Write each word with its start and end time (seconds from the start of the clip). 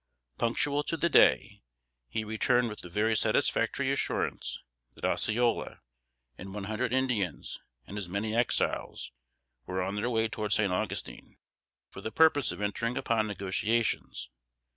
Punctual 0.39 0.81
to 0.85 0.97
the 0.97 1.09
day, 1.09 1.61
he 2.09 2.23
returned 2.23 2.69
with 2.69 2.79
the 2.79 2.89
very 2.89 3.15
satisfactory 3.15 3.91
assurance, 3.91 4.57
that 4.95 5.05
Osceola, 5.05 5.81
and 6.39 6.55
one 6.55 6.63
hundred 6.63 6.91
Indians 6.91 7.59
and 7.85 7.99
as 7.99 8.09
many 8.09 8.35
Exiles, 8.35 9.11
were 9.67 9.83
on 9.83 9.97
their 9.97 10.09
way 10.09 10.27
toward 10.27 10.53
San 10.53 10.71
Augustine, 10.71 11.37
for 11.91 12.01
the 12.01 12.11
purpose 12.11 12.51
of 12.51 12.61
entering 12.61 12.97
upon 12.97 13.27
negotiations. 13.27 14.31